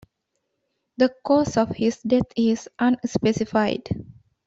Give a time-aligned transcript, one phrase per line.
[0.97, 3.83] The cause of his death is unspecified.